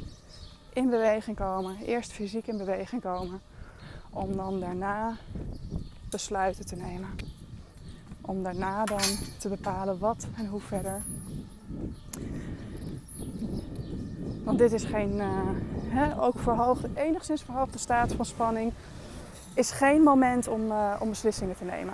in 0.73 0.89
beweging 0.89 1.37
komen. 1.37 1.77
Eerst 1.85 2.11
fysiek 2.11 2.47
in 2.47 2.57
beweging 2.57 3.01
komen. 3.01 3.41
Om 4.09 4.35
dan 4.35 4.59
daarna 4.59 5.17
besluiten 6.09 6.65
te 6.65 6.75
nemen. 6.75 7.09
Om 8.21 8.43
daarna 8.43 8.83
dan 8.83 9.17
te 9.39 9.49
bepalen 9.49 9.99
wat 9.99 10.27
en 10.35 10.45
hoe 10.45 10.61
verder. 10.61 11.03
Want 14.47 14.59
dit 14.59 14.71
is 14.71 14.83
geen, 14.83 15.15
uh, 15.15 15.25
hè, 15.87 16.21
ook 16.21 16.39
verhoogde, 16.39 16.89
enigszins 16.95 17.43
verhoogde 17.43 17.77
staat 17.77 18.13
van 18.13 18.25
spanning, 18.25 18.73
is 19.53 19.71
geen 19.71 20.01
moment 20.01 20.47
om, 20.47 20.71
uh, 20.71 20.93
om 20.99 21.09
beslissingen 21.09 21.57
te 21.57 21.63
nemen. 21.63 21.93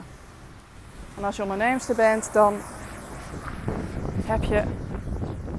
En 1.17 1.23
als 1.23 1.35
je 1.35 1.41
onderneemster 1.41 1.95
bent, 1.95 2.33
dan 2.33 2.55
heb 4.25 4.43
je 4.43 4.63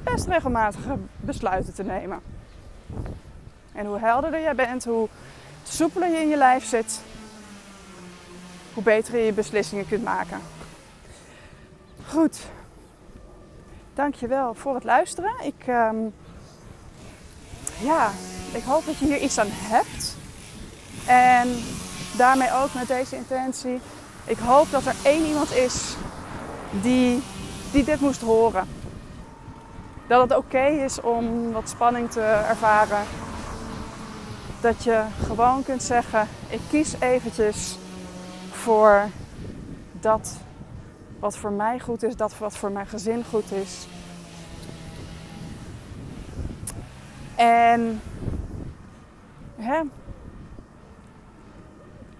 best 0.03 0.27
regelmatige 0.27 0.97
besluiten 1.15 1.73
te 1.73 1.83
nemen. 1.83 2.19
En 3.73 3.85
hoe 3.85 3.99
helderder 3.99 4.41
jij 4.41 4.55
bent, 4.55 4.85
hoe 4.85 5.07
soepeler 5.63 6.09
je 6.09 6.17
in 6.17 6.29
je 6.29 6.37
lijf 6.37 6.65
zit, 6.65 7.01
hoe 8.73 8.83
beter 8.83 9.17
je 9.17 9.25
je 9.25 9.33
beslissingen 9.33 9.87
kunt 9.87 10.03
maken. 10.03 10.39
Goed. 12.07 12.39
Dankjewel 13.93 14.53
voor 14.53 14.73
het 14.73 14.83
luisteren. 14.83 15.31
Ik, 15.43 15.67
um, 15.67 16.13
ja, 17.79 18.11
ik 18.51 18.63
hoop 18.63 18.85
dat 18.85 18.97
je 18.97 19.05
hier 19.05 19.19
iets 19.19 19.37
aan 19.37 19.47
hebt. 19.49 20.15
En 21.05 21.49
daarmee 22.17 22.53
ook 22.53 22.73
met 22.73 22.87
deze 22.87 23.15
intentie. 23.15 23.79
Ik 24.25 24.37
hoop 24.37 24.71
dat 24.71 24.85
er 24.85 24.95
één 25.03 25.25
iemand 25.25 25.51
is 25.51 25.95
die, 26.81 27.23
die 27.71 27.83
dit 27.83 27.99
moest 27.99 28.21
horen. 28.21 28.67
Dat 30.07 30.21
het 30.21 30.37
oké 30.37 30.65
is 30.65 31.01
om 31.01 31.51
wat 31.51 31.69
spanning 31.69 32.11
te 32.11 32.21
ervaren. 32.21 33.03
Dat 34.61 34.83
je 34.83 35.03
gewoon 35.25 35.63
kunt 35.63 35.83
zeggen: 35.83 36.27
ik 36.49 36.59
kies 36.69 36.93
eventjes 36.99 37.77
voor 38.51 39.09
dat 39.91 40.33
wat 41.19 41.37
voor 41.37 41.51
mij 41.51 41.79
goed 41.79 42.03
is, 42.03 42.15
dat 42.15 42.37
wat 42.37 42.57
voor 42.57 42.71
mijn 42.71 42.87
gezin 42.87 43.23
goed 43.29 43.51
is. 43.51 43.87
En 47.35 48.01
hè, 49.55 49.81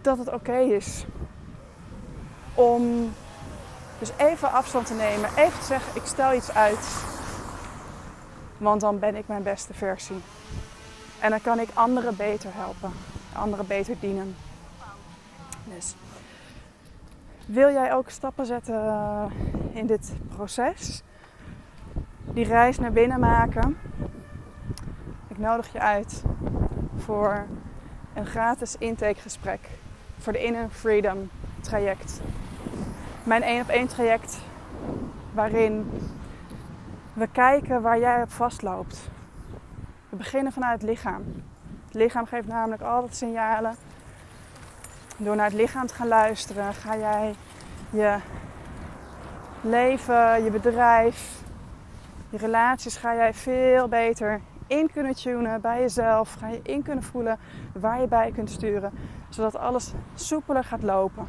dat 0.02 0.18
het 0.18 0.34
oké 0.34 0.58
is 0.58 1.06
om 2.54 3.14
dus 4.00 4.12
even 4.18 4.52
afstand 4.52 4.88
te 4.88 4.94
nemen, 4.94 5.30
even 5.36 5.60
te 5.60 5.66
zeggen: 5.66 6.02
ik 6.02 6.06
stel 6.06 6.34
iets 6.34 6.52
uit, 6.52 6.88
want 8.58 8.82
dan 8.82 9.00
ben 9.00 9.16
ik 9.16 9.28
mijn 9.28 9.44
beste 9.44 9.74
versie. 9.74 10.22
En 11.20 11.30
dan 11.30 11.42
kan 11.42 11.60
ik 11.60 11.70
anderen 11.74 12.16
beter 12.16 12.50
helpen, 12.54 12.92
anderen 13.34 13.68
beter 13.68 13.96
dienen. 14.00 14.36
Dus 15.64 15.96
wil 17.46 17.72
jij 17.72 17.94
ook 17.94 18.10
stappen 18.10 18.46
zetten 18.46 18.76
eh, 18.76 19.26
in 19.72 19.86
dit 19.86 20.14
proces? 20.36 21.04
Die 22.24 22.46
reis 22.46 22.80
naar 22.80 22.92
binnen 22.92 23.20
maken? 23.20 23.78
Ik 25.36 25.42
nodig 25.42 25.72
je 25.72 25.80
uit 25.80 26.24
voor 26.98 27.46
een 28.14 28.26
gratis 28.26 28.76
intakegesprek 28.78 29.60
voor 30.18 30.34
de 30.34 30.44
Inner 30.44 30.70
Freedom 30.70 31.30
traject. 31.62 32.22
Mijn 33.24 33.44
één 33.44 33.62
op 33.62 33.68
één 33.68 33.88
traject 33.88 34.38
waarin 35.34 35.92
we 37.14 37.28
kijken 37.32 37.82
waar 37.82 38.00
jij 38.00 38.22
op 38.22 38.32
vastloopt. 38.32 39.10
We 40.10 40.16
beginnen 40.16 40.54
vanuit 40.54 40.82
het 40.82 40.90
lichaam. 40.90 41.24
Het 41.86 41.94
lichaam 41.94 42.26
geeft 42.26 42.48
namelijk 42.48 42.82
altijd 42.82 43.16
signalen 43.16 43.76
door 45.18 45.36
naar 45.36 45.46
het 45.46 45.60
lichaam 45.60 45.88
te 45.88 45.94
gaan 45.94 46.08
luisteren, 46.08 46.74
ga 46.74 46.98
jij 46.98 47.36
je 47.90 48.18
leven, 49.62 50.44
je 50.44 50.52
bedrijf, 50.52 51.42
je 52.30 52.38
relaties, 52.38 52.98
ga 52.98 53.16
jij 53.16 53.34
veel 53.34 53.88
beter 53.88 54.42
in 54.68 54.92
kunnen 54.92 55.16
tunen 55.16 55.62
bij 55.62 55.82
jezelf. 55.82 56.34
Ga 56.34 56.48
je 56.48 56.60
in 56.64 56.84
kunnen 56.84 57.04
voelen 57.04 57.38
waar 57.74 58.02
je 58.02 58.08
bij 58.08 58.32
kunt 58.32 58.50
sturen, 58.50 58.92
zodat 59.30 59.56
alles 59.56 59.94
soepeler 60.16 60.64
gaat 60.64 60.84
lopen. 60.84 61.28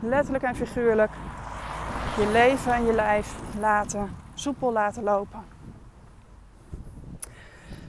Letterlijk 0.00 0.44
en 0.44 0.54
figuurlijk 0.56 1.12
je 2.16 2.30
leven 2.32 2.74
en 2.74 2.84
je 2.84 2.92
lijf 2.92 3.38
laten 3.58 4.16
soepel 4.34 4.72
laten 4.72 5.02
lopen. 5.02 5.44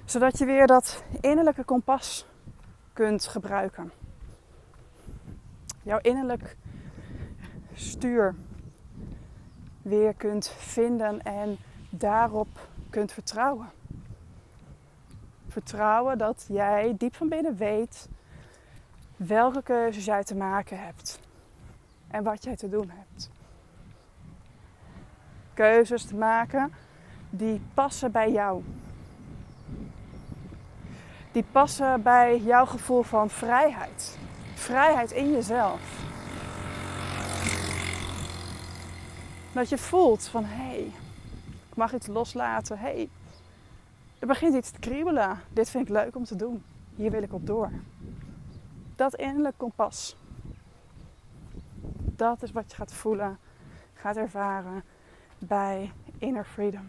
Zodat 0.05 0.38
je 0.38 0.45
weer 0.45 0.67
dat 0.67 1.03
innerlijke 1.21 1.63
kompas 1.63 2.27
kunt 2.93 3.27
gebruiken 3.27 3.91
jouw 5.88 5.99
innerlijk 6.01 6.57
stuur 7.73 8.36
weer 9.81 10.13
kunt 10.13 10.47
vinden 10.47 11.21
en 11.21 11.57
daarop 11.89 12.47
kunt 12.89 13.12
vertrouwen. 13.12 13.69
Vertrouwen 15.58 16.17
dat 16.17 16.46
jij 16.48 16.96
diep 16.98 17.15
van 17.15 17.30
binnen 17.30 17.56
weet 17.56 18.10
welke 19.15 19.63
keuzes 19.63 20.06
jij 20.06 20.24
te 20.24 20.36
maken 20.36 20.80
hebt 20.80 21.20
en 22.08 22.24
wat 22.24 22.43
jij 22.43 22.56
te 22.56 22.70
doen 22.70 22.91
hebt. 22.93 23.30
Keuzes 25.54 26.06
te 26.06 26.15
maken 26.15 26.74
die 27.30 27.62
passen 27.74 28.12
bij 28.12 28.32
jou. 28.32 28.63
Die 31.32 31.46
passen 31.52 32.02
bij 32.02 32.39
jouw 32.39 32.65
gevoel 32.65 33.04
van 33.04 33.30
vrijheid 33.30 34.17
vrijheid 34.54 35.12
in 35.12 35.32
jezelf. 35.32 35.82
Dat 39.52 39.70
je 39.70 39.78
voelt 39.78 40.28
van 40.28 40.43
hé, 40.46 40.67
hey, 40.67 40.91
ik 41.70 41.76
mag 41.76 41.93
iets 41.93 42.08
loslaten. 42.08 42.78
Hé, 42.78 42.84
hey, 42.84 43.10
er 44.19 44.27
begint 44.27 44.56
iets 44.56 44.71
te 44.71 44.80
kriebelen. 44.80 45.39
Dit 45.53 45.69
vind 45.69 45.88
ik 45.88 45.93
leuk 45.93 46.15
om 46.15 46.23
te 46.23 46.36
doen. 46.36 46.63
Hier 46.95 47.12
wil 47.12 47.23
ik 47.23 47.34
op 47.34 47.45
door. 47.45 47.71
Dat 48.95 49.15
innerlijk 49.15 49.58
kompas. 49.58 50.17
Dat 52.15 52.43
is 52.43 52.51
wat 52.51 52.71
je 52.71 52.75
gaat 52.75 52.93
voelen, 52.93 53.38
gaat 53.93 54.17
ervaren 54.17 54.84
bij 55.38 55.91
Inner 56.17 56.45
Freedom. 56.45 56.88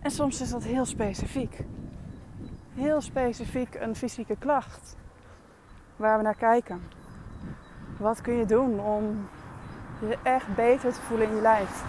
En 0.00 0.10
soms 0.10 0.40
is 0.40 0.50
dat 0.50 0.62
heel 0.62 0.84
specifiek 0.84 1.64
heel 2.76 3.00
specifiek 3.00 3.74
een 3.74 3.96
fysieke 3.96 4.36
klacht 4.38 4.96
waar 5.96 6.16
we 6.16 6.22
naar 6.22 6.36
kijken. 6.36 6.82
Wat 7.98 8.20
kun 8.20 8.34
je 8.34 8.46
doen 8.46 8.80
om 8.80 9.28
je 10.00 10.18
echt 10.22 10.54
beter 10.54 10.92
te 10.92 11.00
voelen 11.00 11.28
in 11.28 11.34
je 11.34 11.40
lijf? 11.40 11.84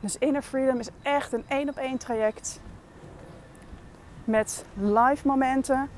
Dus 0.00 0.16
Inner 0.18 0.42
Freedom 0.42 0.78
is 0.78 0.88
echt 1.02 1.32
een 1.32 1.44
één 1.48 1.68
op 1.68 1.76
één 1.76 1.98
traject 1.98 2.60
met 4.24 4.64
live 4.74 5.26
momenten, 5.26 5.88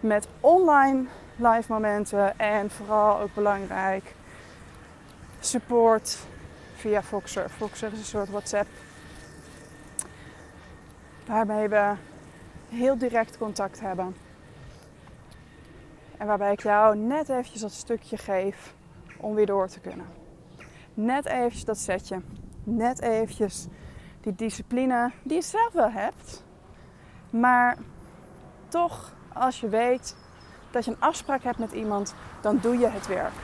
met 0.00 0.28
online 0.40 1.04
live 1.36 1.72
momenten 1.72 2.38
en 2.38 2.70
vooral 2.70 3.20
ook 3.20 3.34
belangrijk 3.34 4.14
support 5.40 6.18
via 6.74 7.02
Foxer. 7.02 7.48
Foxer 7.48 7.92
is 7.92 7.98
een 7.98 8.04
soort 8.04 8.28
WhatsApp 8.28 8.68
waarmee 11.26 11.68
we 11.68 11.94
heel 12.68 12.98
direct 12.98 13.38
contact 13.38 13.80
hebben. 13.80 14.16
En 16.16 16.26
waarbij 16.26 16.52
ik 16.52 16.62
jou 16.62 16.96
net 16.96 17.28
eventjes 17.28 17.60
dat 17.60 17.72
stukje 17.72 18.16
geef 18.16 18.74
om 19.16 19.34
weer 19.34 19.46
door 19.46 19.68
te 19.68 19.80
kunnen. 19.80 20.06
Net 20.94 21.26
eventjes 21.26 21.64
dat 21.64 21.78
setje. 21.78 22.20
Net 22.70 23.00
eventjes 23.00 23.66
die 24.20 24.34
discipline 24.34 25.10
die 25.22 25.36
je 25.36 25.42
zelf 25.42 25.72
wel 25.72 25.90
hebt. 25.90 26.44
Maar 27.30 27.76
toch, 28.68 29.12
als 29.32 29.60
je 29.60 29.68
weet 29.68 30.16
dat 30.70 30.84
je 30.84 30.90
een 30.90 31.00
afspraak 31.00 31.42
hebt 31.42 31.58
met 31.58 31.72
iemand, 31.72 32.14
dan 32.40 32.58
doe 32.62 32.78
je 32.78 32.86
het 32.88 33.06
werk. 33.06 33.34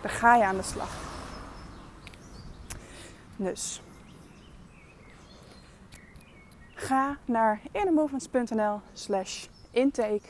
Dan 0.00 0.10
ga 0.10 0.36
je 0.36 0.44
aan 0.44 0.56
de 0.56 0.62
slag. 0.62 0.90
Dus 3.36 3.80
Ga 6.78 7.16
naar 7.24 7.60
innermovements.nl 7.72 8.80
slash 8.92 9.46
intake. 9.70 10.28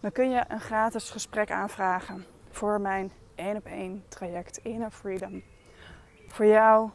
Dan 0.00 0.12
kun 0.12 0.30
je 0.30 0.44
een 0.48 0.60
gratis 0.60 1.10
gesprek 1.10 1.50
aanvragen 1.50 2.24
voor 2.50 2.80
mijn 2.80 3.12
1 3.34 3.56
op 3.56 3.66
1 3.66 4.04
traject 4.08 4.56
Inner 4.56 4.90
Freedom. 4.90 5.42
Voor 6.30 6.46
jou 6.46 6.90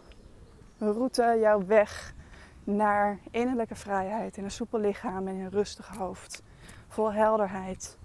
route, 0.77 1.37
jouw 1.39 1.65
weg 1.65 2.13
naar 2.63 3.19
innerlijke 3.31 3.75
vrijheid 3.75 4.37
in 4.37 4.43
een 4.43 4.51
soepel 4.51 4.79
lichaam 4.79 5.27
en 5.27 5.35
een 5.35 5.49
rustig 5.49 5.87
hoofd. 5.87 6.43
Vol 6.87 7.13
helderheid 7.13 7.97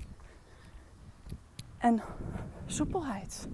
en 1.79 2.03
soepelheid. 2.67 3.49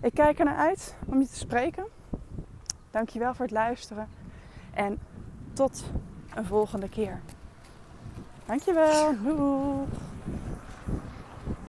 Ik 0.00 0.14
kijk 0.14 0.38
er 0.38 0.44
naar 0.44 0.56
uit 0.56 0.96
om 1.06 1.20
je 1.20 1.26
te 1.26 1.36
spreken. 1.36 1.84
Dankjewel 2.90 3.34
voor 3.34 3.44
het 3.44 3.54
luisteren 3.54 4.08
en 4.74 4.98
tot 5.52 5.84
een 6.34 6.44
volgende 6.44 6.88
keer. 6.88 7.20
Dankjewel. 8.46 9.22
Doei. 9.22 9.86